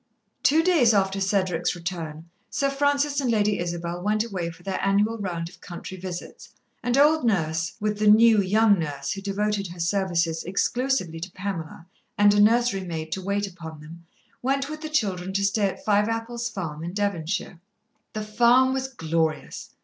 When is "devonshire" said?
16.93-17.59